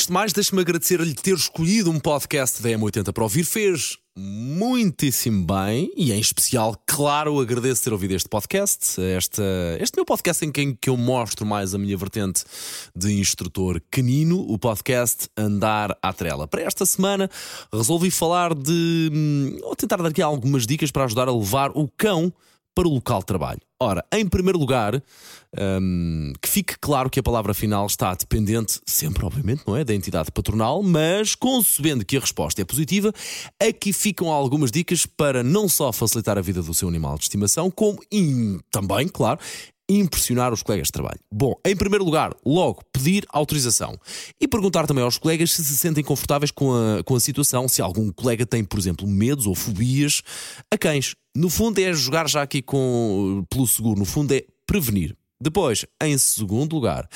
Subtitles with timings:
[0.00, 3.44] Antes de mais, deixe-me agradecer-lhe ter escolhido um podcast da M80 para ouvir.
[3.44, 8.98] Fez muitíssimo bem e, em especial, claro, agradeço ter ouvido este podcast.
[8.98, 9.42] Esta,
[9.78, 12.44] este meu podcast em que eu mostro mais a minha vertente
[12.96, 16.48] de instrutor canino, o podcast Andar à Trela.
[16.48, 17.28] Para esta semana,
[17.70, 19.10] resolvi falar de.
[19.12, 22.32] Hum, ou tentar dar aqui algumas dicas para ajudar a levar o cão
[22.74, 23.60] para o local de trabalho.
[23.82, 25.02] Ora, em primeiro lugar,
[25.58, 29.84] um, que fique claro que a palavra final está dependente, sempre, obviamente, não é?
[29.84, 33.12] Da entidade patronal, mas concebendo que a resposta é positiva,
[33.60, 37.70] aqui ficam algumas dicas para não só facilitar a vida do seu animal de estimação,
[37.70, 37.98] como
[38.70, 39.40] também, claro,
[39.90, 41.18] impressionar os colegas de trabalho?
[41.32, 43.98] Bom, em primeiro lugar, logo pedir autorização
[44.40, 47.82] e perguntar também aos colegas se se sentem confortáveis com a, com a situação, se
[47.82, 50.22] algum colega tem, por exemplo, medos ou fobias
[50.72, 51.14] a cães.
[51.36, 55.16] No fundo, é jogar já aqui com, pelo seguro, no fundo, é prevenir.
[55.40, 57.08] Depois, em segundo lugar,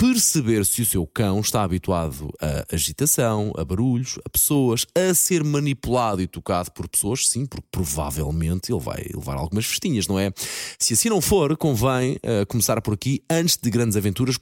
[0.00, 5.44] perceber se o seu cão está habituado a agitação, a barulhos, a pessoas, a ser
[5.44, 10.32] manipulado e tocado por pessoas, sim, porque provavelmente ele vai levar algumas festinhas, não é?
[10.78, 14.38] Se assim não for, convém uh, começar por aqui, antes de grandes aventuras,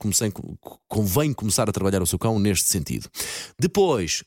[0.86, 3.10] convém começar a trabalhar o seu cão neste sentido.
[3.58, 4.22] Depois,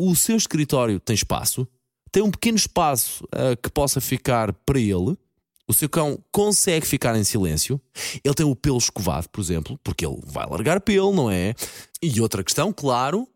[0.00, 1.66] o seu escritório tem espaço,
[2.12, 5.16] tem um pequeno espaço uh, que possa ficar para ele
[5.68, 7.80] o seu cão consegue ficar em silêncio.
[8.22, 11.54] Ele tem o pelo escovado, por exemplo, porque ele vai largar pelo, não é?
[12.02, 13.26] E outra questão, claro,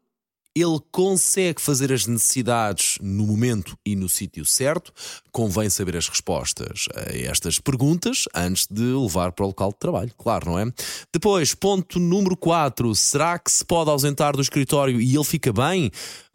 [0.54, 4.92] ele consegue fazer as necessidades no momento e no sítio certo.
[5.30, 10.12] Convém saber as respostas a estas perguntas antes de levar para o local de trabalho,
[10.16, 10.64] claro, não é?
[11.12, 12.94] Depois, ponto número 4.
[12.94, 15.90] Será que se pode ausentar do escritório e ele fica bem?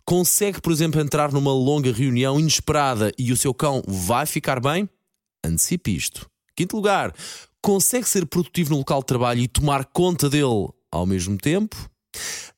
[0.06, 4.90] Consegue, por exemplo, entrar numa longa reunião inesperada e o seu cão vai ficar bem?
[5.44, 6.30] Antecipe isto.
[6.56, 7.14] Quinto lugar,
[7.62, 11.90] consegue ser produtivo no local de trabalho e tomar conta dele ao mesmo tempo?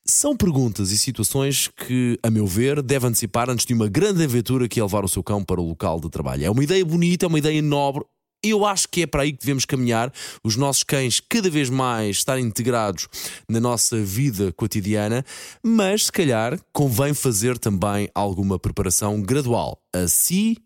[0.05, 4.67] São perguntas e situações que, a meu ver, deve antecipar antes de uma grande aventura
[4.67, 6.45] que é levar o seu cão para o local de trabalho.
[6.45, 8.03] É uma ideia bonita, é uma ideia nobre.
[8.43, 10.11] Eu acho que é para aí que devemos caminhar,
[10.43, 13.07] os nossos cães cada vez mais estarem integrados
[13.49, 15.23] na nossa vida cotidiana,
[15.63, 20.57] mas se calhar convém fazer também alguma preparação gradual a si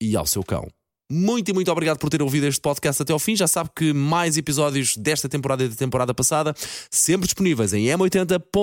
[0.00, 0.66] e ao seu cão.
[1.10, 3.36] Muito e muito obrigado por ter ouvido este podcast até ao fim.
[3.36, 6.54] Já sabe que mais episódios desta temporada e da temporada passada
[6.90, 8.62] sempre disponíveis em m80.ol.pt.